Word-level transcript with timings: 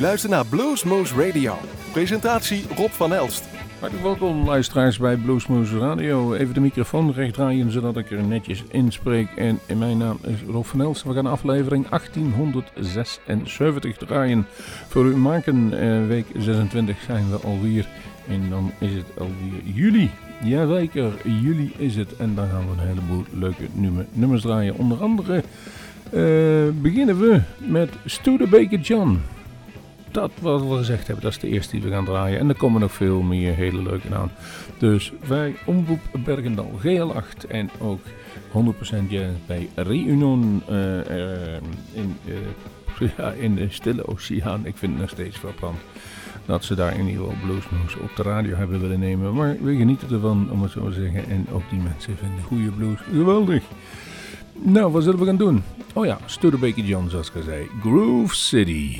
luistert 0.00 0.32
naar 0.32 0.46
Bluesmoose 0.46 1.26
Radio. 1.26 1.54
Presentatie 1.92 2.64
Rob 2.76 2.90
van 2.90 3.14
Elst. 3.14 3.44
Hartelijk 3.78 4.06
welkom 4.06 4.44
luisteraars 4.44 4.98
bij 4.98 5.16
Bluesmoose 5.16 5.78
Radio. 5.78 6.34
Even 6.34 6.54
de 6.54 6.60
microfoon 6.60 7.12
recht 7.12 7.34
draaien 7.34 7.70
zodat 7.70 7.96
ik 7.96 8.10
er 8.10 8.22
netjes 8.22 8.64
inspreek. 8.68 9.28
En 9.36 9.58
mijn 9.76 9.98
naam 9.98 10.18
is 10.22 10.42
Rob 10.48 10.64
van 10.64 10.80
Elst. 10.80 11.02
We 11.02 11.12
gaan 11.12 11.26
aflevering 11.26 11.88
1876 11.88 13.96
draaien. 13.96 14.46
Voor 14.88 15.04
u 15.04 15.16
maken, 15.16 15.80
eh, 15.80 16.06
week 16.06 16.26
26 16.38 16.96
zijn 17.06 17.30
we 17.30 17.36
alweer. 17.36 17.88
En 18.28 18.50
dan 18.50 18.72
is 18.78 18.92
het 18.92 19.06
alweer 19.18 19.62
juli. 19.74 20.10
Jazeker, 20.42 21.12
juli 21.24 21.72
is 21.76 21.96
het. 21.96 22.16
En 22.16 22.34
dan 22.34 22.48
gaan 22.48 22.64
we 22.64 22.72
een 22.82 22.88
heleboel 22.88 23.24
leuke 23.32 23.68
nummers 24.12 24.42
draaien. 24.42 24.74
Onder 24.74 25.02
andere 25.02 25.34
uh, 25.34 25.42
beginnen 26.82 27.18
we 27.18 27.40
met 27.58 27.90
Studebaker 28.04 28.78
John 28.78 29.20
dat 30.12 30.30
wat 30.40 30.62
we 30.62 30.76
gezegd 30.76 31.06
hebben, 31.06 31.24
dat 31.24 31.32
is 31.32 31.38
de 31.38 31.48
eerste 31.48 31.72
die 31.72 31.82
we 31.82 31.90
gaan 31.90 32.04
draaien. 32.04 32.38
En 32.38 32.48
er 32.48 32.56
komen 32.56 32.80
nog 32.80 32.92
veel 32.92 33.20
meer 33.20 33.54
hele 33.54 33.82
leuke 33.82 34.14
aan. 34.14 34.30
Dus 34.78 35.12
wij, 35.26 35.54
Omroep 35.66 36.00
Bergendal 36.24 36.70
GL8 36.84 37.48
en 37.48 37.70
ook 37.78 38.00
100% 38.52 39.08
jazz 39.08 39.36
bij 39.46 39.68
Reunion 39.74 40.62
uh, 40.70 40.98
in, 41.92 42.16
uh, 42.24 43.08
ja, 43.16 43.30
in 43.30 43.54
de 43.54 43.66
Stille 43.70 44.06
Oceaan. 44.06 44.66
Ik 44.66 44.76
vind 44.76 44.92
het 44.92 45.00
nog 45.00 45.10
steeds 45.10 45.36
frappant 45.36 45.78
dat 46.46 46.64
ze 46.64 46.74
daar 46.74 46.98
in 46.98 47.06
ieder 47.06 47.24
geval 47.24 47.46
bluesmoes 47.46 47.96
op 47.96 48.16
de 48.16 48.22
radio 48.22 48.56
hebben 48.56 48.80
willen 48.80 49.00
nemen. 49.00 49.34
Maar 49.34 49.56
we 49.62 49.76
genieten 49.76 50.10
ervan, 50.10 50.48
om 50.50 50.62
het 50.62 50.72
zo 50.72 50.88
te 50.88 50.92
zeggen. 50.92 51.28
En 51.28 51.46
ook 51.52 51.62
die 51.70 51.78
mensen 51.78 52.16
vinden 52.16 52.42
goede 52.42 52.70
blues 52.70 52.98
geweldig. 53.12 53.62
Nou, 54.52 54.92
wat 54.92 55.02
zullen 55.02 55.18
we 55.18 55.24
gaan 55.24 55.36
doen? 55.36 55.62
Oh 55.92 56.06
ja, 56.06 56.18
Studebaker 56.26 56.84
John, 56.84 57.08
zoals 57.08 57.30
ik 57.34 57.42
zei. 57.44 57.68
Groove 57.80 58.34
City. 58.34 58.96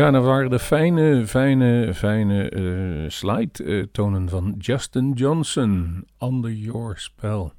Ja, 0.00 0.10
dat 0.10 0.24
waren 0.24 0.50
de 0.50 0.58
fijne, 0.58 1.26
fijne, 1.26 1.94
fijne 1.94 2.52
uh, 2.52 3.10
slide-tonen 3.10 4.28
van 4.28 4.54
Justin 4.58 5.12
Johnson, 5.12 6.04
Under 6.18 6.52
Your 6.52 6.98
Spell. 6.98 7.50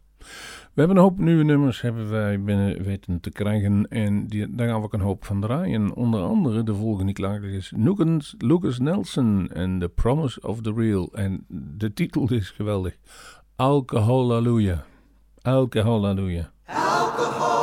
We 0.74 0.80
hebben 0.80 0.98
een 0.98 1.04
hoop 1.04 1.20
nieuwe 1.20 1.44
nummers 1.44 1.82
hebben 1.82 2.10
wij 2.10 2.44
binnen 2.44 2.84
weten 2.84 3.20
te 3.20 3.32
krijgen 3.32 3.88
en 3.88 4.28
die, 4.28 4.56
daar 4.56 4.68
gaan 4.68 4.78
we 4.80 4.86
ook 4.86 4.94
een 4.94 5.00
hoop 5.00 5.26
van 5.26 5.42
draaien. 5.42 5.96
Onder 5.96 6.22
andere 6.22 6.64
de 6.64 6.76
volgende 6.76 7.14
klaar 7.14 7.44
is 7.44 7.74
Lucas, 7.76 8.36
Lucas 8.38 8.80
Nelson 8.80 9.50
en 9.54 9.80
The 9.80 9.90
Promise 9.90 10.48
of 10.48 10.62
the 10.62 10.74
Real. 10.76 11.10
En 11.14 11.46
de 11.78 11.94
titel 11.94 12.32
is 12.32 12.50
geweldig. 12.50 12.98
Alcohol 13.56 14.30
Hallelujah. 14.30 14.80
Alcohol 15.42 16.04
Hallelujah. 16.04 16.46
But 16.66 17.61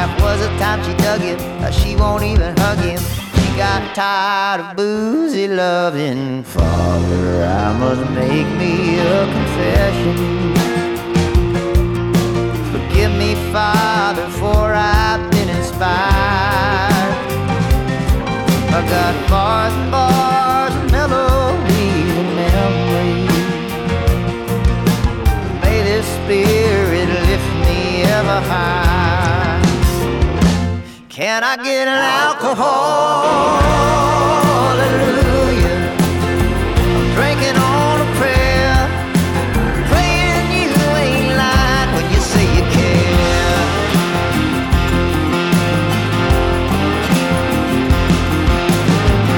life. 0.00 0.22
Was 0.22 0.40
a 0.40 0.48
time 0.58 0.82
she 0.84 0.94
dug 1.02 1.20
him, 1.20 1.38
she 1.72 1.96
won't 1.96 2.22
even 2.22 2.56
hug 2.58 2.78
him. 2.78 3.00
She 3.36 3.56
got 3.56 3.94
tired 3.94 4.60
of 4.60 4.76
boozy 4.76 5.48
loving. 5.48 6.42
Father, 6.44 7.44
I 7.44 7.72
must 7.78 8.10
make 8.12 8.48
me 8.60 8.98
a 8.98 9.24
confession. 9.36 10.16
Forgive 12.72 13.12
me, 13.22 13.34
Father, 13.52 14.28
for 14.40 14.72
I've 14.74 15.30
been 15.30 15.48
inspired. 15.48 17.16
I 18.76 18.80
got 18.96 19.14
bars 19.30 19.74
and 19.74 19.90
bars 19.90 20.74
and 20.74 20.90
melodies 20.92 22.12
and 22.22 22.30
memories. 22.42 23.38
May 25.62 25.78
this 25.82 26.06
spirit 26.18 27.08
lift 27.28 27.50
me 27.64 28.02
ever 28.02 28.40
high. 28.48 28.89
Can 31.30 31.44
I 31.44 31.56
get 31.58 31.86
an 31.86 32.02
alcohol? 32.26 33.60
Hallelujah. 34.50 35.78
I'm 36.96 37.06
drinking 37.14 37.56
on 37.56 38.00
a 38.02 38.08
prayer. 38.18 38.74
Praying 39.86 40.46
you 40.58 40.74
ain't 40.98 41.38
when 41.94 42.06
you 42.10 42.18
say 42.18 42.44
you 42.56 42.64
care. 42.74 43.62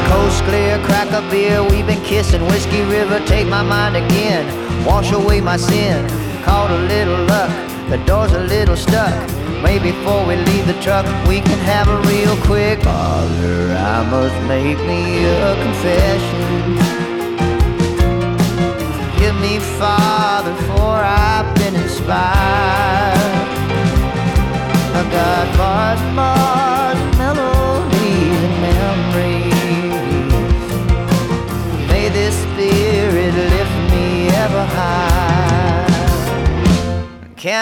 Coast 0.09 0.41
clear, 0.45 0.79
crack 0.87 1.11
a 1.13 1.21
beer. 1.31 1.63
We've 1.63 1.87
been 1.87 2.03
kissing. 2.05 2.47
Whiskey 2.47 2.85
River, 2.85 3.21
take 3.27 3.49
my 3.49 3.63
mind 3.63 3.97
again. 3.97 4.47
Wash 4.87 5.13
away 5.13 5.43
my 5.43 5.59
sin. 5.59 6.09
Caught 6.43 6.71
a 6.71 6.79
little 6.95 7.23
luck. 7.27 7.51
The 7.91 7.99
door's 8.07 8.33
a 8.33 8.41
little 8.41 8.79
stuck. 8.79 9.42
Maybe 9.63 9.93
before 9.93 10.27
we 10.27 10.37
leave 10.37 10.67
the 10.67 10.79
truck, 10.83 11.07
we 11.27 11.41
can 11.41 11.59
have 11.61 11.89
a 11.89 11.97
real 12.09 12.37
quick. 12.45 12.83
Father, 12.83 13.73
I 13.73 14.03
must 14.11 14.37
make 14.49 14.79
me 14.85 15.25
a 15.25 15.55
confession. 15.63 16.92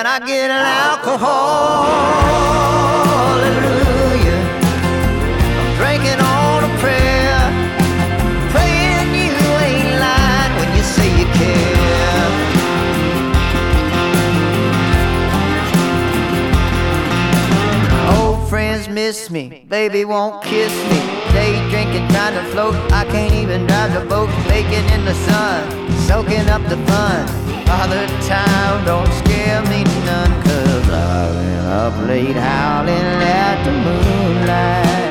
Can 0.00 0.06
I 0.06 0.18
get 0.18 0.50
an 0.50 0.64
alcohol? 0.64 2.49
Me, 19.30 19.64
baby 19.68 20.04
won't 20.04 20.42
kiss 20.42 20.72
me. 20.90 20.98
Day 21.32 21.54
drinking, 21.70 22.08
trying 22.08 22.34
to 22.34 22.44
float. 22.50 22.74
I 22.92 23.04
can't 23.04 23.34
even 23.34 23.66
drive 23.66 23.94
the 23.94 24.04
boat, 24.08 24.28
baking 24.48 24.86
in 24.90 25.04
the 25.04 25.14
sun, 25.14 25.90
soaking 26.08 26.48
up 26.48 26.62
the 26.68 26.76
fun. 26.88 27.26
Father 27.66 28.06
time 28.26 28.84
don't 28.84 29.12
scare 29.22 29.62
me 29.62 29.84
none, 30.04 30.42
cause 30.42 30.90
I've 30.90 31.34
been 31.34 31.66
up 31.66 32.08
late 32.08 32.36
howling 32.36 33.22
at 33.22 33.64
the 33.64 33.72
moonlight. 33.72 35.09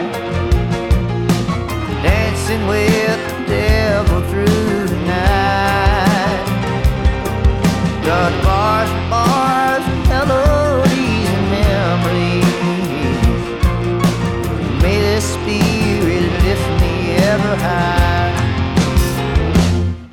Ever 17.29 17.55
high. 17.57 18.33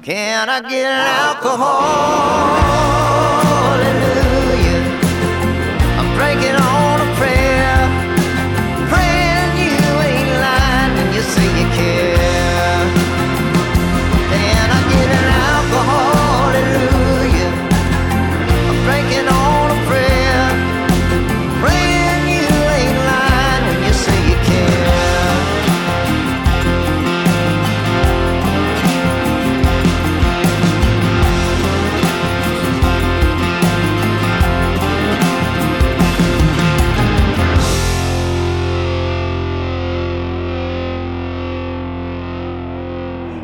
Can 0.02 0.50
I 0.50 0.61
get 0.61 0.85
an 0.85 1.06
alcohol? 1.25 3.05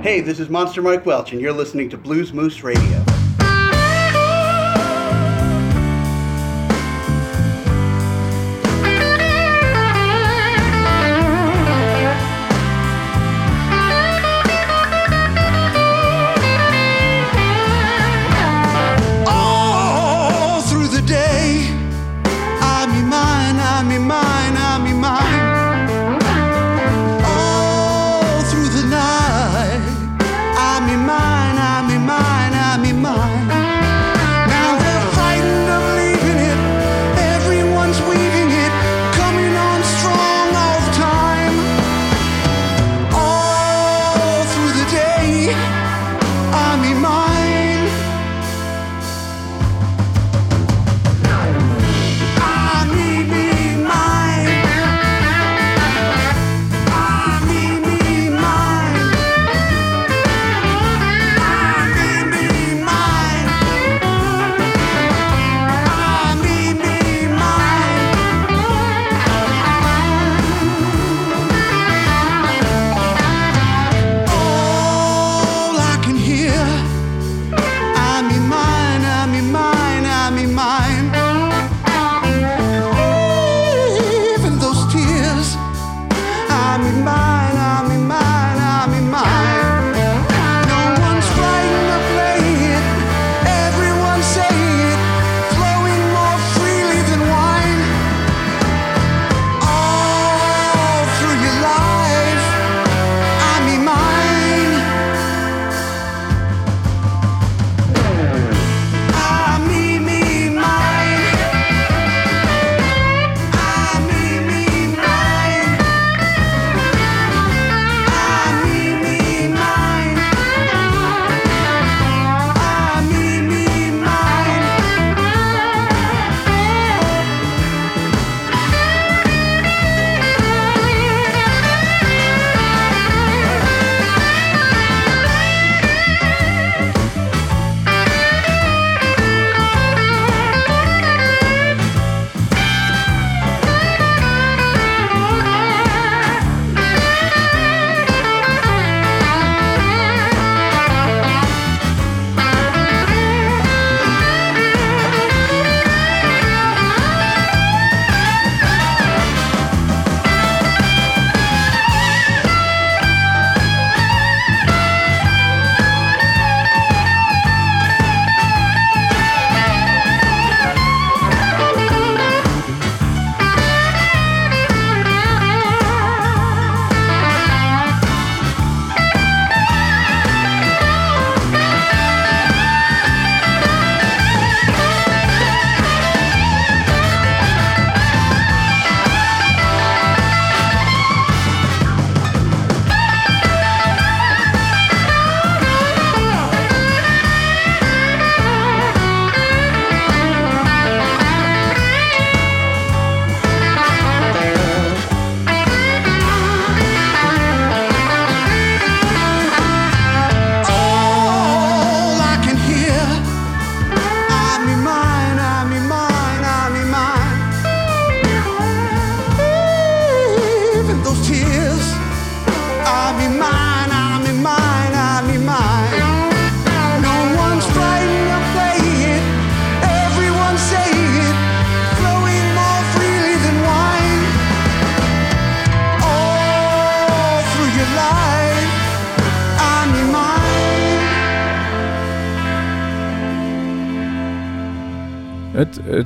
Hey, 0.03 0.21
this 0.21 0.41
is 0.41 0.49
Monster 0.49 0.83
Mike 0.83 1.07
Welch, 1.07 1.31
and 1.31 1.41
you're 1.41 1.53
listening 1.53 1.89
to 1.91 1.97
Bluesmoose 1.97 2.65
Radio. 2.65 3.02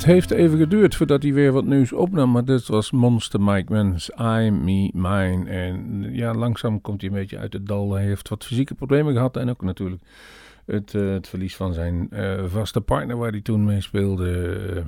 Heeft 0.06 0.30
even 0.30 0.58
geduurd 0.58 0.94
voordat 0.94 1.22
hij 1.22 1.32
weer 1.32 1.52
wat 1.52 1.64
nieuws 1.64 1.92
opnam, 1.92 2.30
maar 2.30 2.44
dit 2.44 2.66
was 2.66 2.90
Monster 2.90 3.40
Mike 3.40 3.72
Mans, 3.72 4.10
I, 4.10 4.50
Me, 4.50 4.90
Mine. 4.92 5.44
En 5.48 6.06
ja, 6.14 6.34
langzaam 6.34 6.80
komt 6.80 7.00
hij 7.00 7.10
een 7.10 7.16
beetje 7.16 7.38
uit 7.38 7.52
het 7.52 7.66
dal. 7.66 7.92
Hij 7.92 8.04
heeft 8.04 8.28
wat 8.28 8.44
fysieke 8.44 8.74
problemen 8.74 9.12
gehad 9.12 9.36
en 9.36 9.50
ook 9.50 9.62
natuurlijk 9.62 10.02
het, 10.66 10.92
uh, 10.92 11.12
het 11.12 11.28
verlies 11.28 11.56
van 11.56 11.72
zijn 11.72 12.08
uh, 12.12 12.44
vaste 12.44 12.80
partner 12.80 13.16
waar 13.16 13.30
hij 13.30 13.40
toen 13.40 13.64
mee 13.64 13.80
speelde. 13.80 14.58
Uh, 14.74 14.82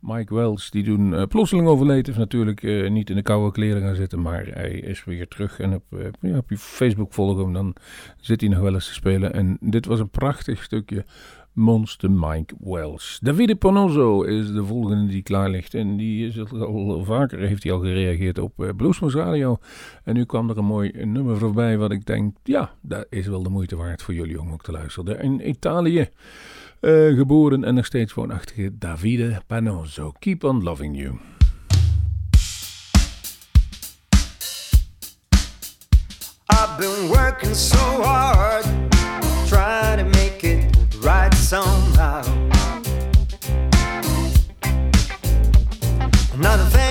Mike 0.00 0.34
Wells, 0.34 0.70
die 0.70 0.84
toen 0.84 1.28
plotseling 1.28 1.68
overleed, 1.68 2.06
heeft 2.06 2.18
natuurlijk 2.18 2.62
niet 2.90 3.10
in 3.10 3.16
de 3.16 3.22
koude 3.22 3.52
kleren 3.52 3.82
gaan 3.82 3.94
zitten, 3.94 4.22
maar 4.22 4.46
hij 4.46 4.70
is 4.70 5.04
weer 5.04 5.28
terug. 5.28 5.60
En 5.60 5.74
op, 5.74 5.82
ja, 6.20 6.36
op 6.36 6.50
je 6.50 6.58
Facebook 6.58 7.12
volgen 7.12 7.44
hem, 7.44 7.52
dan 7.52 7.74
zit 8.20 8.40
hij 8.40 8.50
nog 8.50 8.60
wel 8.60 8.74
eens 8.74 8.86
te 8.86 8.94
spelen. 8.94 9.32
En 9.32 9.56
dit 9.60 9.86
was 9.86 10.00
een 10.00 10.10
prachtig 10.10 10.62
stukje 10.62 11.04
Monster 11.58 12.10
Mike 12.10 12.54
Wells. 12.60 13.18
Davide 13.22 13.56
Panozo 13.56 14.22
is 14.22 14.52
de 14.52 14.64
volgende 14.64 15.06
die 15.06 15.22
klaar 15.22 15.50
ligt. 15.50 15.74
En 15.74 15.96
die 15.96 16.26
is 16.26 16.50
al 16.52 17.04
vaker 17.04 17.38
heeft 17.38 17.62
hij 17.62 17.72
al 17.72 17.80
gereageerd 17.80 18.38
op 18.38 18.52
uh, 18.56 18.68
Bluesmoes 18.76 19.14
Radio. 19.14 19.58
En 20.04 20.14
nu 20.14 20.24
kwam 20.24 20.50
er 20.50 20.58
een 20.58 20.64
mooi 20.64 20.90
nummer 21.04 21.38
voorbij 21.38 21.78
wat 21.78 21.90
ik 21.90 22.06
denk, 22.06 22.36
ja, 22.42 22.74
dat 22.80 23.06
is 23.10 23.26
wel 23.26 23.42
de 23.42 23.48
moeite 23.48 23.76
waard 23.76 24.02
voor 24.02 24.14
jullie 24.14 24.40
om 24.40 24.52
ook 24.52 24.62
te 24.62 24.72
luisteren. 24.72 25.20
In 25.20 25.48
Italië 25.48 26.08
uh, 26.80 27.16
geboren 27.16 27.64
en 27.64 27.74
nog 27.74 27.86
steeds 27.86 28.14
woonachtige 28.14 28.78
Davide 28.78 29.40
Panozo. 29.46 30.12
Keep 30.18 30.44
on 30.44 30.62
loving 30.62 30.96
you. 30.98 31.18
I've 36.50 36.76
been 36.78 37.08
working 37.08 37.54
so 37.54 38.02
hard, 38.02 38.64
trying 39.46 40.17
somehow. 41.48 42.22
Another 46.34 46.64
thing 46.64 46.87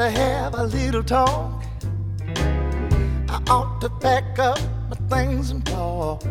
to 0.00 0.08
have 0.08 0.54
a 0.54 0.64
little 0.64 1.02
talk. 1.02 1.62
I 3.28 3.38
ought 3.50 3.82
to 3.82 3.90
pack 4.00 4.38
up 4.38 4.58
my 4.88 4.96
things 5.14 5.50
and 5.50 5.62
talk. 5.66 6.24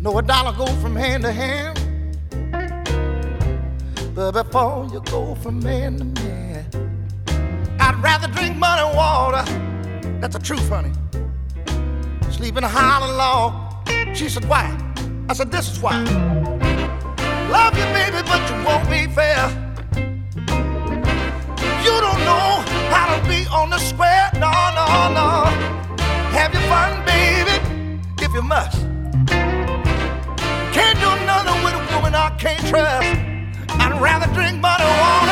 Know 0.00 0.18
a 0.18 0.22
dollar 0.22 0.52
go 0.56 0.66
from 0.82 0.96
hand 0.96 1.22
to 1.22 1.30
hand. 1.30 1.78
But 4.16 4.32
before 4.32 4.88
you 4.92 5.00
go 5.02 5.36
from 5.36 5.60
man 5.60 5.98
to 5.98 6.04
man, 6.20 6.66
I'd 7.78 8.02
rather 8.02 8.26
drink 8.26 8.56
and 8.60 8.96
water. 8.96 9.44
That's 10.20 10.34
the 10.36 10.42
truth, 10.42 10.68
honey. 10.68 10.90
Sleep 12.32 12.56
in 12.56 12.64
a 12.64 12.68
hollow 12.68 13.14
log. 13.14 13.86
She 14.16 14.28
said, 14.28 14.44
why? 14.46 14.76
I 15.28 15.34
said, 15.34 15.52
this 15.52 15.70
is 15.70 15.80
why. 15.80 16.02
Love 17.48 17.78
you, 17.78 17.84
baby, 17.94 18.22
but 18.26 18.42
you 18.50 18.56
won't 18.64 18.90
be 18.90 19.06
fair. 19.14 19.69
You 21.90 22.00
don't 22.00 22.22
know 22.30 22.62
how 22.94 23.06
to 23.16 23.28
be 23.28 23.46
on 23.48 23.70
the 23.70 23.78
square. 23.78 24.30
No, 24.34 24.52
no, 24.78 24.86
no. 25.18 25.28
Have 26.36 26.52
your 26.54 26.62
fun, 26.70 27.04
baby, 27.04 27.56
if 28.24 28.32
you 28.32 28.42
must. 28.42 28.78
Can't 30.76 30.98
do 31.04 31.10
nothing 31.26 31.58
with 31.64 31.74
a 31.74 31.82
woman 31.92 32.14
I 32.14 32.30
can't 32.38 32.64
trust. 32.70 33.08
I'd 33.82 34.00
rather 34.00 34.32
drink 34.34 34.60
money 34.60 34.84
and 34.84 35.00
water. 35.02 35.29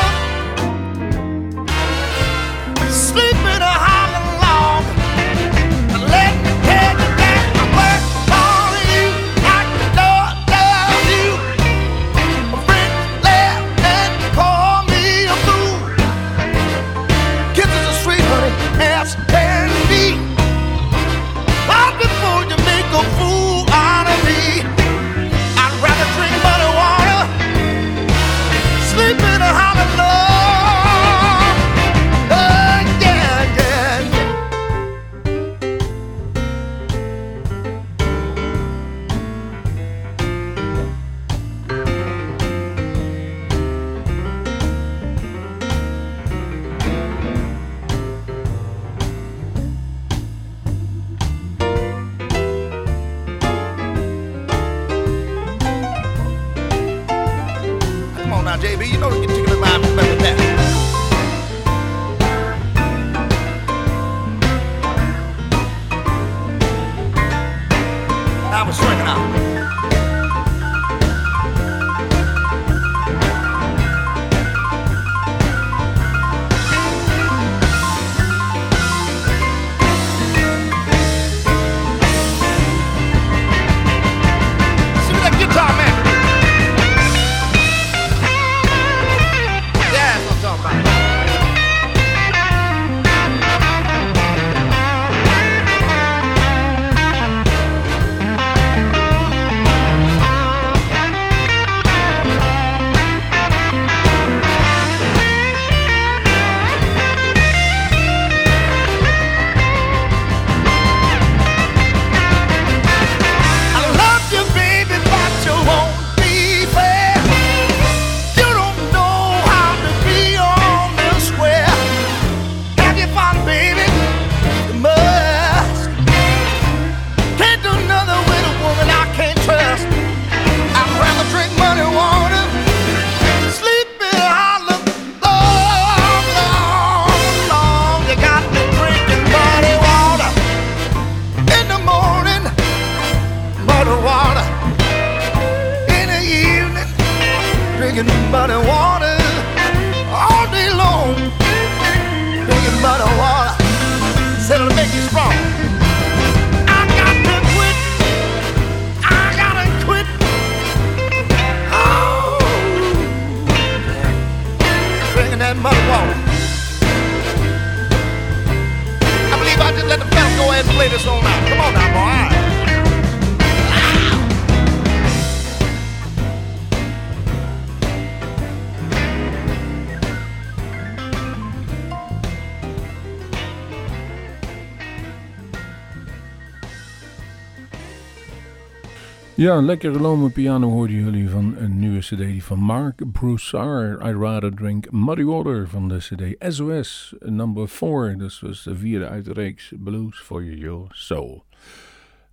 Ja, 189.39 189.57
een 189.57 189.65
lekkere 189.65 190.01
lome 190.01 190.31
piano 190.31 190.71
hoorden 190.71 190.97
jullie 190.97 191.29
van 191.29 191.57
een 191.57 191.79
nieuwe 191.79 191.99
cd 191.99 192.17
die 192.17 192.45
van 192.45 192.59
Mark 192.59 193.13
Broussard. 193.13 194.03
I'd 194.03 194.17
rather 194.17 194.55
drink 194.55 194.91
muddy 194.91 195.23
water 195.23 195.69
van 195.69 195.89
de 195.89 195.97
cd 195.97 196.53
SOS 196.55 197.15
number 197.19 197.69
4. 197.69 198.19
Dat 198.19 198.39
was 198.41 198.63
de 198.63 198.77
vierde 198.77 199.09
uit 199.09 199.25
de 199.25 199.33
reeks 199.33 199.73
Blues 199.77 200.19
for 200.19 200.45
Your 200.45 200.87
Soul. 200.91 201.45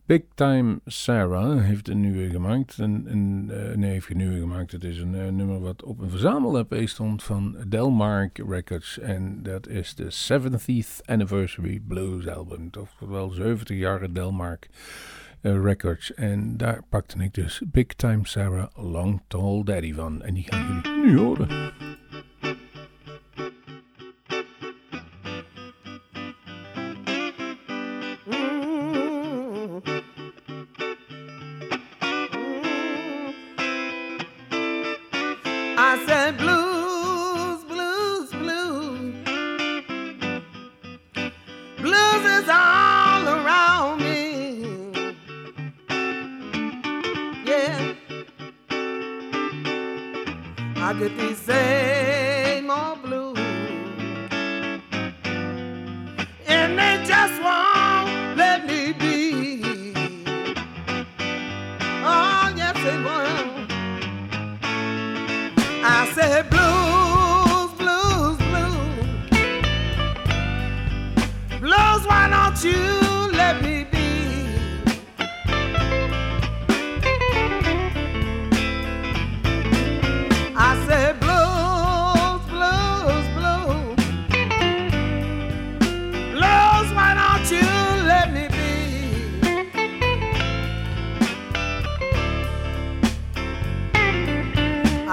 Big 0.05 0.21
Time 0.35 0.79
Sarah 0.85 1.61
heeft 1.61 1.87
een 1.87 2.01
nieuwe 2.01 2.29
gemaakt. 2.29 2.77
Nee, 2.77 3.89
heeft 3.91 4.05
geen 4.05 4.17
nieuwe 4.17 4.39
gemaakt. 4.39 4.71
Het 4.71 4.83
is 4.83 4.99
een 4.99 5.15
eh, 5.15 5.27
nummer 5.27 5.59
wat 5.59 5.83
op 5.83 5.99
een 5.99 6.09
verzamel-LP 6.09 6.75
stond 6.83 7.23
van 7.23 7.55
Delmark 7.67 8.41
Records. 8.47 8.99
En 8.99 9.43
dat 9.43 9.67
is 9.67 9.95
de 9.95 10.29
70th 10.31 11.05
Anniversary 11.05 11.81
Blues 11.87 12.27
Album. 12.27 12.69
Oftewel 12.79 13.29
70 13.29 13.77
jaar 13.77 14.13
Delmark 14.13 14.69
Records. 15.53 16.13
En 16.13 16.57
daar 16.57 16.81
pakte 16.89 17.23
ik 17.23 17.33
dus 17.33 17.61
Big 17.65 17.85
Time 17.85 18.27
Sarah 18.27 18.67
Long 18.75 19.21
Tall 19.27 19.63
Daddy 19.63 19.93
van. 19.93 20.23
En 20.23 20.33
die 20.33 20.43
gaan 20.43 20.81
jullie 20.83 21.05
nu 21.05 21.17
horen. 21.17 21.73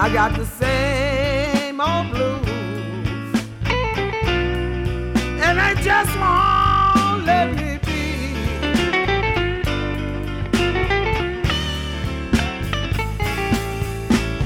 I 0.05 0.09
got 0.11 0.35
the 0.35 0.45
same 0.45 1.79
old 1.79 2.11
blues, 2.11 2.45
and 5.45 5.57
they 5.57 5.73
just 5.81 6.13
won't 6.19 7.25
let 7.25 7.53
me 7.55 7.79
be. 7.85 8.35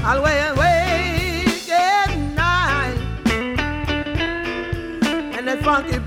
I'll 0.04 0.22
wait 0.22 0.38
and 0.46 0.56
wait 0.56 1.68
at 1.68 2.16
night, 2.36 2.98
and 5.36 5.48
that 5.48 5.58
funky 5.64 5.98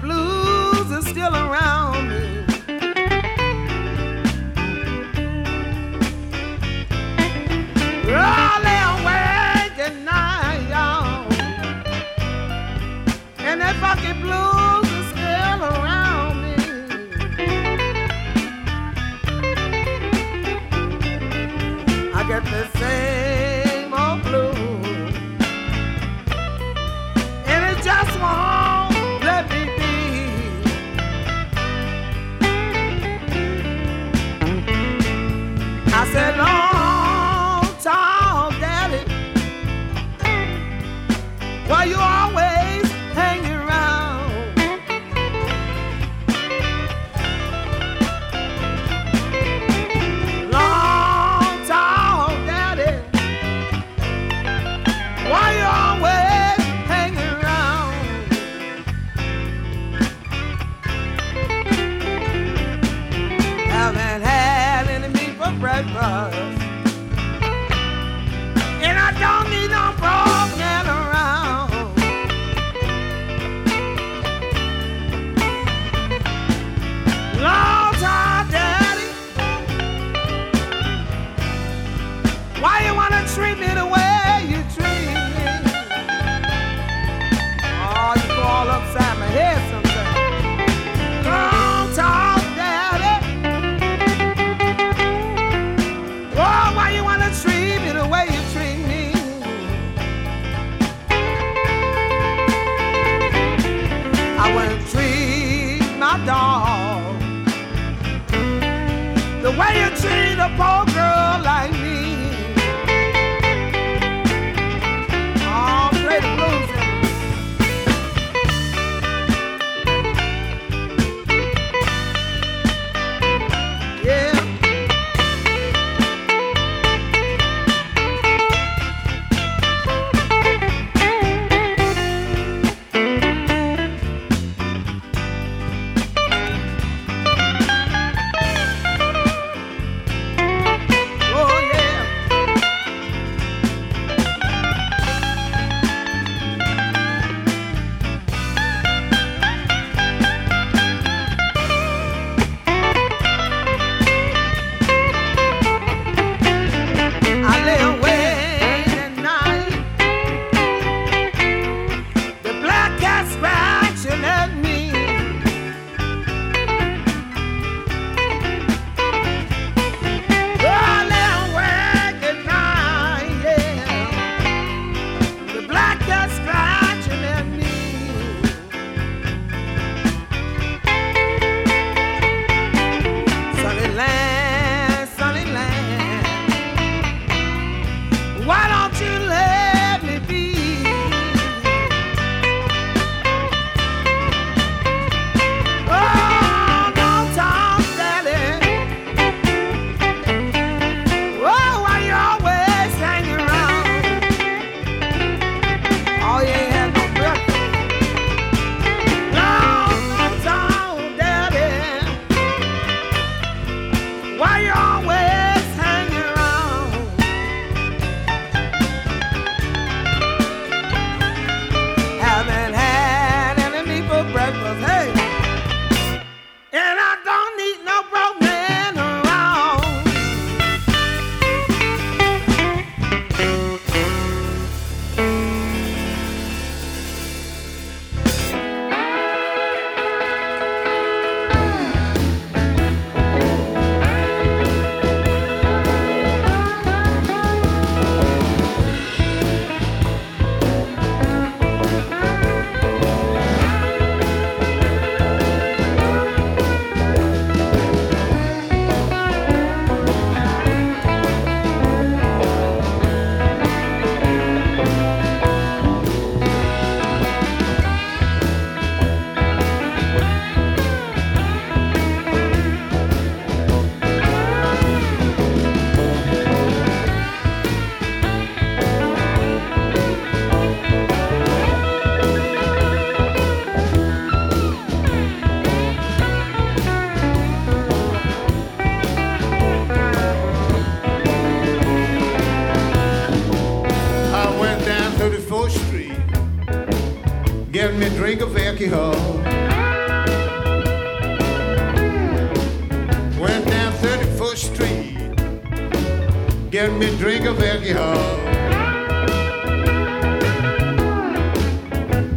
drink. 307.93 308.39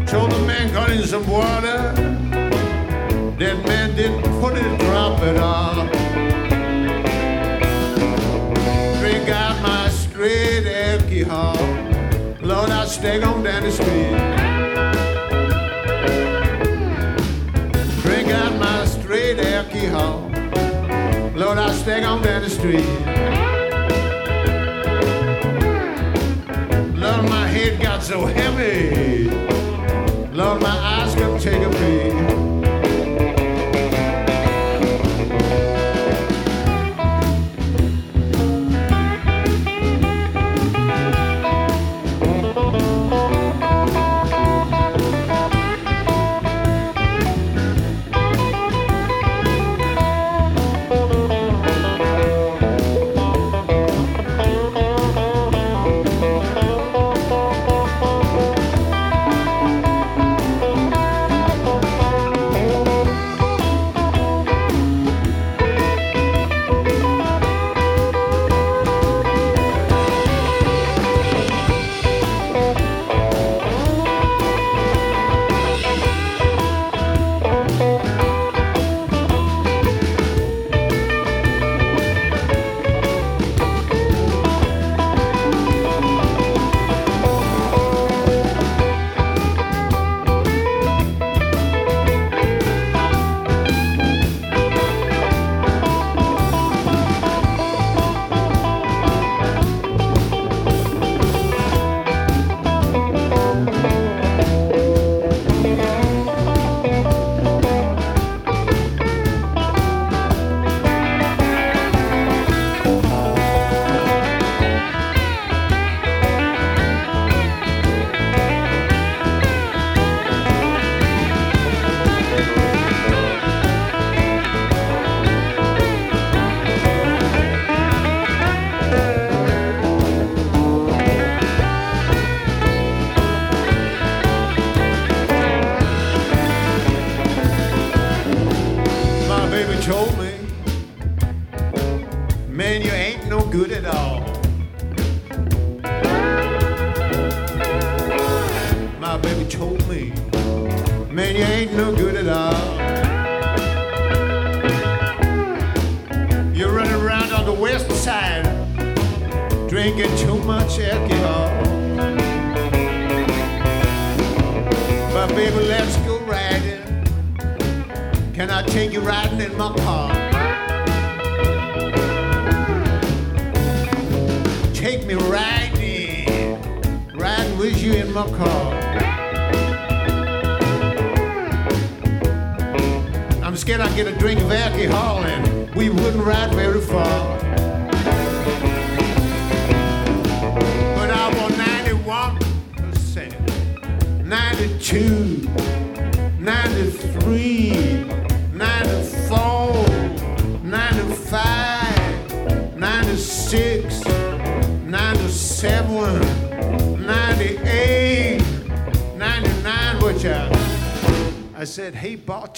Told 0.07 0.31
the 0.33 0.39
man, 0.47 0.73
got 0.73 0.91
in 0.91 1.07
some 1.07 1.27
water. 1.29 1.93
That 3.39 3.65
man 3.67 3.95
didn't 3.95 4.23
put 4.41 4.55
a 4.55 4.77
drop 4.79 5.21
at 5.21 5.37
all. 5.37 5.87
Drink 9.01 9.29
out 9.29 9.61
my 9.63 9.89
straight 9.91 10.67
alcohol. 10.67 11.57
Lord, 12.41 12.71
I 12.71 12.87
stay 12.87 13.23
on 13.23 13.43
down 13.43 13.63
the 13.63 13.73
street. 13.73 14.17
Drink 18.03 18.29
out 18.31 18.55
my 18.59 18.87
straight 18.87 19.39
alcohol. 19.39 20.31
Lord, 21.35 21.59
I 21.59 21.73
stay 21.73 22.03
on 22.03 22.23
down 22.23 22.43
the 22.43 22.51
street. 22.51 23.54
Head 27.65 27.81
got 27.81 28.03
so 28.03 28.27
heavy. 28.27 29.25
Lord, 30.33 30.61
my 30.61 30.69
eyes 30.69 31.15
couldn't 31.15 31.41
take 31.41 31.63
a 31.63 31.71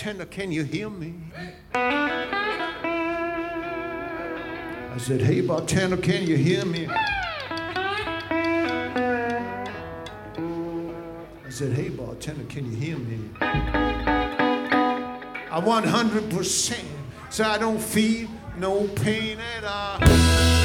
hey 0.07 0.13
bartender, 0.13 0.31
can 0.31 0.53
you 0.53 0.63
hear 0.63 0.89
me? 0.89 1.15
I 1.75 2.29
said, 4.99 5.21
hey 5.21 5.41
bartender, 5.41 5.97
can 5.97 6.25
you 6.29 6.37
hear 6.37 6.65
me? 6.65 6.87
I 11.45 11.51
said, 11.51 11.73
hey 11.73 11.89
bartender, 11.89 12.45
can 12.45 12.71
you 12.71 12.77
hear 12.77 12.97
me? 12.97 13.19
I 15.51 15.61
100% 15.61 16.85
so 17.29 17.43
I 17.43 17.59
don't 17.59 17.81
feel 17.81 18.29
no 18.57 18.87
pain 18.87 19.41
at 19.41 19.65
all. 19.65 20.56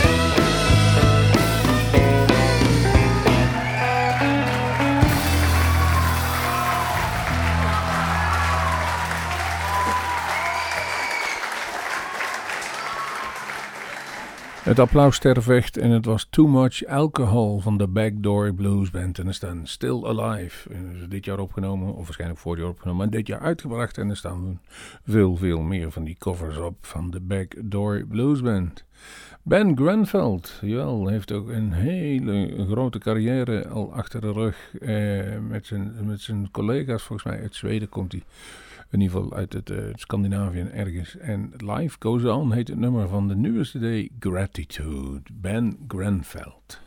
Het 14.72 14.80
applaus 14.80 15.16
stervecht 15.16 15.78
en 15.78 15.90
het 15.90 16.06
was 16.06 16.28
Too 16.30 16.48
Much 16.48 16.86
Alcohol 16.86 17.60
van 17.60 17.78
de 17.78 17.88
Backdoor 17.88 18.54
Blues 18.54 18.90
Band. 18.90 19.20
En 19.20 19.28
er 19.28 19.34
staan 19.34 19.68
Still 19.68 20.04
Alive. 20.06 20.70
En 20.70 20.96
is 20.96 21.08
dit 21.08 21.26
jaar 21.26 21.40
opgenomen, 21.40 21.94
of 21.94 22.04
waarschijnlijk 22.04 22.40
vorig 22.40 22.60
jaar 22.60 22.70
opgenomen, 22.70 23.02
maar 23.02 23.10
dit 23.10 23.28
jaar 23.28 23.40
uitgebracht. 23.40 23.98
En 23.98 24.10
er 24.10 24.18
staan 24.18 24.62
veel, 25.06 25.36
veel 25.36 25.62
meer 25.62 25.92
van 25.92 26.04
die 26.04 26.16
covers 26.20 26.58
op 26.58 26.76
van 26.82 27.10
de 27.10 27.20
Backdoor 27.20 28.06
Blues 28.08 28.42
Band. 28.42 28.86
Ben 29.42 29.78
Grenfeld, 29.78 30.58
jawel, 30.62 31.08
heeft 31.08 31.32
ook 31.32 31.50
een 31.50 31.72
hele 31.72 32.66
grote 32.70 33.00
carrière 33.00 33.68
al 33.68 33.94
achter 33.94 34.22
de 34.22 34.32
rug. 34.32 34.76
Eh, 34.80 35.40
met, 35.50 35.66
zijn, 35.66 35.94
met 36.06 36.22
zijn 36.22 36.52
collega's, 36.52 37.04
volgens 37.04 37.28
mij 37.28 37.42
uit 37.42 37.56
Zweden 37.56 37.90
komt 37.90 38.12
hij. 38.12 38.24
In 38.92 39.02
ieder 39.02 39.18
geval 39.18 39.34
uit 39.38 39.54
het 39.54 39.70
uh, 39.70 39.78
Scandinavië 39.94 40.60
ergens. 40.60 41.18
En 41.18 41.52
Life 41.58 41.96
Goes 42.00 42.24
On 42.24 42.52
heet 42.52 42.68
het 42.68 42.78
nummer 42.78 43.08
van 43.08 43.28
de 43.28 43.36
nieuwste 43.36 43.80
CD 43.80 44.10
Gratitude. 44.20 45.22
Ben 45.34 45.78
Grenfeld. 45.88 46.82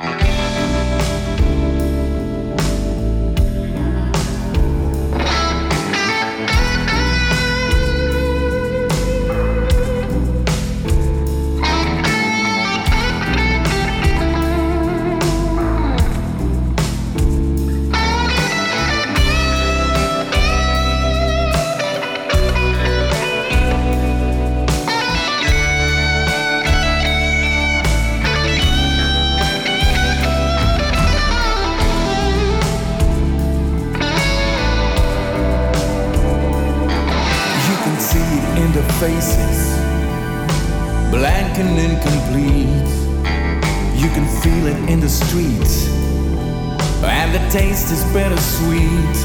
The 47.34 47.40
taste 47.50 47.90
is 47.90 48.04
bittersweet. 48.12 49.16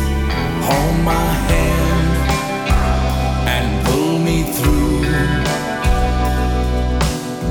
Hold 0.68 1.00
my 1.06 1.30
hand 1.52 2.12
and 3.56 3.86
pull 3.86 4.18
me 4.18 4.42
through. 4.58 5.02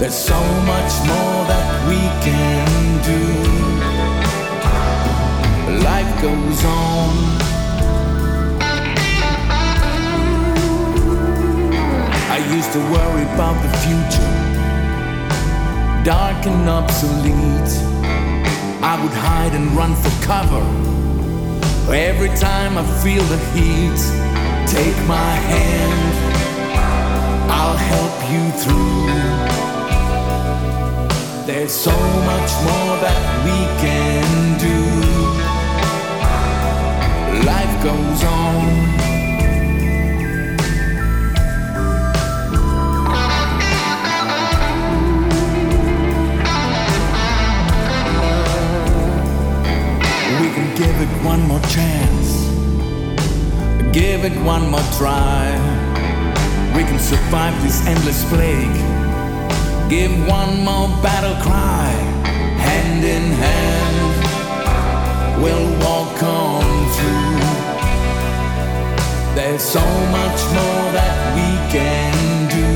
There's 0.01 0.19
so 0.33 0.41
much 0.73 0.93
more 1.11 1.41
that 1.53 1.67
we 1.89 2.01
can 2.27 2.67
do. 3.13 3.25
Life 5.91 6.13
goes 6.21 6.65
on. 6.65 7.15
I 12.35 12.39
used 12.57 12.73
to 12.73 12.81
worry 12.95 13.27
about 13.35 13.57
the 13.63 13.71
future, 13.85 14.33
dark 16.05 16.47
and 16.47 16.69
obsolete. 16.69 17.98
I 18.81 19.03
would 19.03 19.13
hide 19.13 19.55
and 19.55 19.73
run 19.73 19.95
for 19.97 20.11
cover. 20.25 20.63
Every 21.93 22.29
time 22.39 22.79
I 22.79 22.85
feel 23.03 23.25
the 23.25 23.39
heat, 23.53 23.99
take 24.69 24.97
my 25.09 25.35
hand, 25.51 26.15
I'll 27.51 27.77
help 27.77 28.31
you 28.33 28.51
through. 28.63 29.09
There's 31.47 31.73
so 31.73 31.91
much 32.31 32.51
more 32.69 32.97
that 33.03 33.21
we 33.45 33.59
can 33.83 34.59
do. 34.59 34.79
Life 37.45 37.83
goes 37.83 38.23
on. 38.25 39.18
Give 50.79 51.01
it 51.01 51.09
one 51.25 51.43
more 51.49 51.61
chance, 51.63 52.47
give 53.93 54.25
it 54.25 54.37
one 54.45 54.71
more 54.71 54.89
try. 54.97 55.51
We 56.77 56.85
can 56.85 57.01
survive 57.01 57.61
this 57.65 57.85
endless 57.85 58.23
plague. 58.31 58.79
Give 59.91 60.13
one 60.29 60.63
more 60.65 60.89
battle 61.03 61.35
cry, 61.43 61.91
hand 62.63 63.05
in 63.05 63.25
hand. 63.45 64.07
We'll 65.43 65.69
walk 65.81 66.23
on 66.23 66.63
through. 66.95 67.41
There's 69.35 69.63
so 69.63 69.85
much 70.19 70.41
more 70.59 70.85
that 70.99 71.17
we 71.35 71.49
can 71.75 72.15
do. 72.55 72.69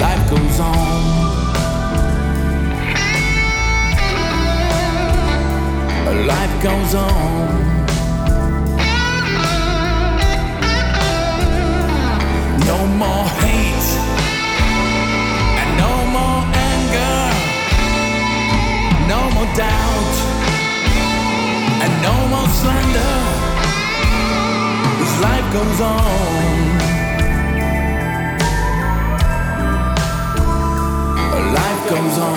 Life 0.00 0.28
goes 0.28 0.58
on. 0.58 1.15
Life 6.06 6.62
goes 6.62 6.94
on. 6.94 7.48
No 12.64 12.78
more 13.02 13.26
hate 13.42 13.88
and 15.60 15.70
no 15.82 15.92
more 16.14 16.42
anger, 16.70 17.18
no 19.08 19.20
more 19.34 19.50
doubt 19.56 20.14
and 21.82 21.92
no 22.02 22.14
more 22.32 22.48
slander. 22.60 23.14
Life 25.26 25.48
goes 25.52 25.80
on. 25.80 26.06
Life 31.52 31.82
goes 31.90 32.18
on. 32.18 32.35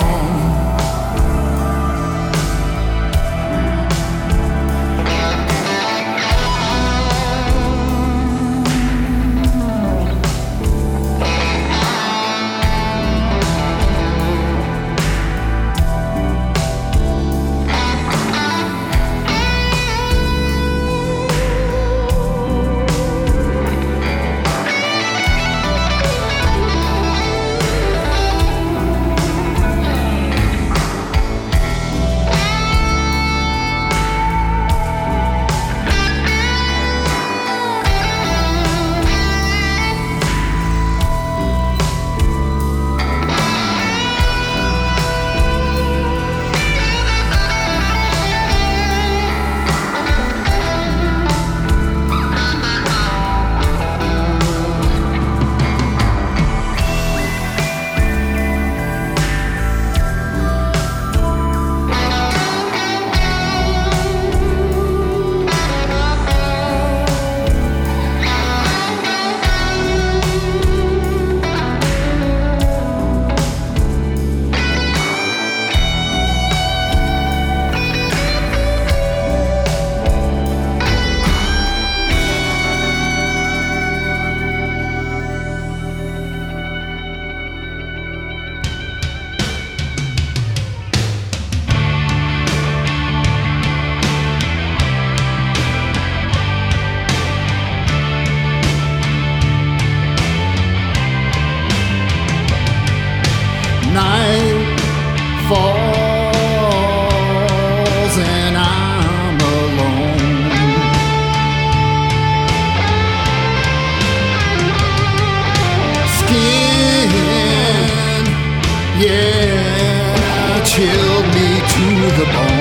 The 122.19 122.25
bone. 122.25 122.58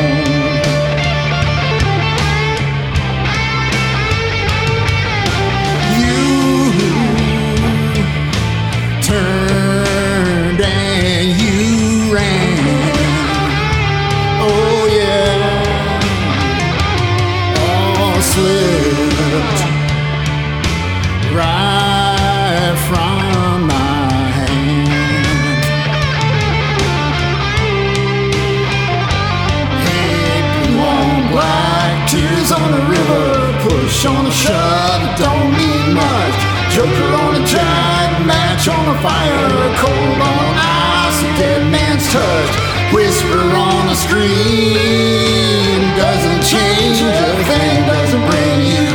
Joker 36.78 36.90
on 36.92 37.34
a 37.34 37.44
giant 37.44 38.24
match 38.24 38.68
on 38.68 38.86
a 38.94 39.02
fire, 39.02 39.74
cold 39.82 40.20
on 40.22 40.54
ice, 40.54 41.22
a 41.24 41.30
dead 41.36 41.72
man's 41.72 42.06
touch. 42.12 42.94
Whisper 42.94 43.50
on 43.50 43.88
the 43.88 43.96
screen 43.96 45.80
doesn't 45.96 46.40
change 46.44 47.00
a 47.02 47.34
thing, 47.50 47.84
doesn't 47.84 48.24
bring 48.30 48.62
you 48.70 48.87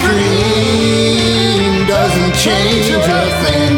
screen 0.00 1.86
doesn't 1.86 2.34
change 2.34 2.88
a 2.90 3.00
thing, 3.42 3.69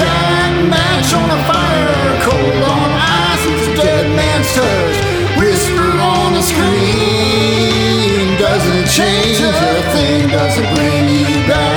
Jack, 0.00 0.52
match 0.74 1.12
on 1.12 1.28
the 1.28 1.40
fire, 1.50 1.94
cold 2.24 2.62
on 2.74 2.90
ice, 2.96 3.44
it's 3.52 3.66
a 3.68 3.74
dead 3.84 4.06
man's 4.16 4.50
touch. 4.58 4.96
Whisper 5.38 5.90
on 6.00 6.32
the 6.32 6.44
screen 6.52 8.26
doesn't 8.38 8.86
change 8.88 9.40
a 9.40 9.52
thing, 9.92 10.28
doesn't 10.28 10.68
bring 10.74 11.08
you 11.08 11.46
back. 11.46 11.69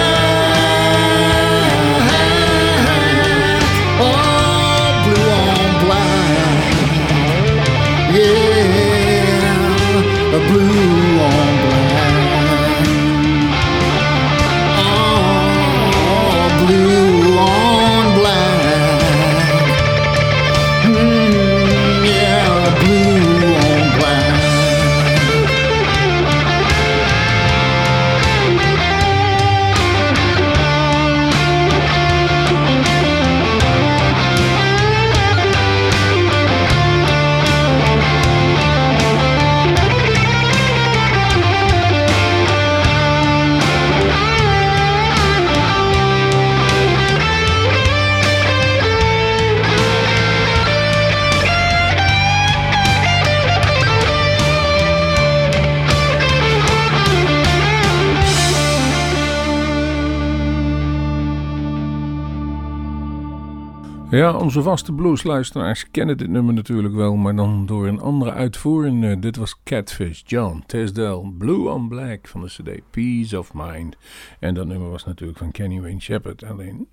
Ja, 64.24 64.38
onze 64.38 64.62
vaste 64.62 64.94
bluesluisteraars 64.94 65.92
kennen 65.92 66.18
dit 66.18 66.30
nummer 66.30 66.54
natuurlijk 66.54 66.94
wel, 66.94 67.16
maar 67.16 67.36
dan 67.36 67.66
door 67.66 67.88
een 67.88 68.00
andere 68.00 68.32
uitvoering. 68.32 69.06
Eh, 69.06 69.16
dit 69.20 69.36
was 69.36 69.64
Catfish, 69.64 70.22
John 70.26 70.64
Tisdale, 70.66 71.32
Blue 71.38 71.70
on 71.70 71.88
Black 71.88 72.28
van 72.28 72.42
de 72.42 72.48
CD 72.48 72.82
Peace 72.92 73.40
of 73.40 73.54
Mind. 73.54 73.98
En 74.40 74.54
dat 74.54 74.68
nummer 74.68 74.90
was 74.90 75.06
natuurlijk 75.06 75.40
van 75.40 75.52
Kenny 75.52 75.82
Wayne 75.82 76.00
Shepherd, 76.00 76.44
alleen 76.44 76.88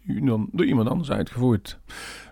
door 0.52 0.66
iemand 0.66 0.88
anders 0.88 1.10
uitgevoerd. 1.10 1.78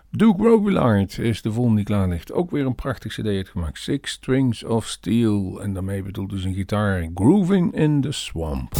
Duke 0.09 0.43
Robillard 0.43 1.17
is 1.17 1.41
de 1.41 1.51
volgende 1.51 1.77
die 1.77 1.85
klaar 1.85 2.07
ligt. 2.07 2.33
Ook 2.33 2.51
weer 2.51 2.65
een 2.65 2.75
prachtig 2.75 3.13
CD 3.13 3.25
uitgemaakt. 3.25 3.79
Six 3.79 4.11
Strings 4.11 4.63
of 4.63 4.87
Steel. 4.87 5.61
En 5.61 5.73
daarmee 5.73 6.03
bedoelt 6.03 6.29
dus 6.29 6.43
een 6.43 6.53
gitaar. 6.53 7.07
Grooving 7.15 7.75
in 7.75 8.01
the 8.01 8.11
Swamp. 8.11 8.73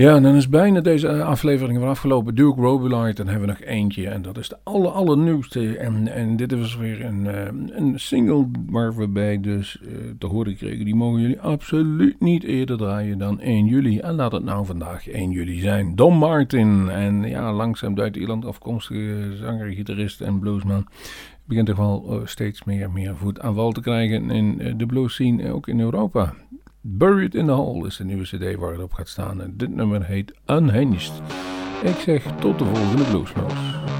Ja, 0.00 0.14
en 0.14 0.22
dan 0.22 0.34
is 0.34 0.48
bijna 0.48 0.80
deze 0.80 1.08
eh, 1.08 1.26
aflevering 1.26 1.78
weer 1.78 1.88
afgelopen. 1.88 2.34
Duke 2.34 2.60
Robillard, 2.60 3.16
dan 3.16 3.28
hebben 3.28 3.48
we 3.48 3.54
nog 3.54 3.62
eentje. 3.62 4.08
En 4.08 4.22
dat 4.22 4.38
is 4.38 4.48
de 4.48 4.56
aller, 4.62 4.90
allernieuwste. 4.90 5.76
En, 5.76 6.08
en 6.08 6.36
dit 6.36 6.58
was 6.58 6.76
weer 6.76 7.04
een, 7.04 7.26
eh, 7.26 7.76
een 7.76 8.00
single 8.00 8.46
waar 8.66 8.94
we 8.94 9.08
bij 9.08 9.40
dus 9.40 9.80
eh, 9.80 9.88
te 10.18 10.26
horen 10.26 10.56
kregen. 10.56 10.84
Die 10.84 10.94
mogen 10.94 11.20
jullie 11.20 11.40
absoluut 11.40 12.20
niet 12.20 12.44
eerder 12.44 12.76
draaien 12.76 13.18
dan 13.18 13.40
1 13.40 13.66
juli. 13.66 13.98
En 13.98 14.14
laat 14.14 14.32
het 14.32 14.44
nou 14.44 14.66
vandaag 14.66 15.08
1 15.08 15.30
juli 15.30 15.60
zijn. 15.60 15.96
Don 15.96 16.16
Martin. 16.16 16.88
En 16.88 17.22
ja, 17.22 17.52
langzaam 17.52 18.00
uit 18.00 18.16
Ierland 18.16 18.44
afkomstige 18.44 19.36
zanger, 19.36 19.70
gitarist 19.70 20.20
en 20.20 20.38
bluesman. 20.38 20.86
Begint 21.44 21.66
toch 21.66 21.76
wel 21.76 22.20
steeds 22.24 22.64
meer, 22.64 22.90
meer 22.90 23.16
voet 23.16 23.40
aan 23.40 23.54
wal 23.54 23.72
te 23.72 23.80
krijgen 23.80 24.30
in 24.30 24.74
de 24.76 24.86
blues 24.86 25.12
scene, 25.12 25.52
ook 25.52 25.68
in 25.68 25.80
Europa. 25.80 26.34
Buried 26.82 27.34
in 27.34 27.46
the 27.46 27.52
Hole 27.52 27.86
is 27.86 27.96
de 27.96 28.04
nieuwe 28.04 28.24
cd 28.24 28.56
waar 28.56 28.72
het 28.72 28.82
op 28.82 28.92
gaat 28.92 29.08
staan. 29.08 29.42
En 29.42 29.56
dit 29.56 29.74
nummer 29.74 30.04
heet 30.04 30.34
Unhinged. 30.46 31.12
Ik 31.82 31.96
zeg 31.96 32.22
tot 32.40 32.58
de 32.58 32.64
volgende 32.64 33.04
Bluesmoes. 33.04 33.99